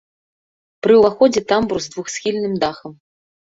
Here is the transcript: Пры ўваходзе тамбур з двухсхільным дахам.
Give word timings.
Пры 0.87 0.93
ўваходзе 1.01 1.45
тамбур 1.53 1.79
з 1.89 1.93
двухсхільным 1.93 2.59
дахам. 2.67 2.99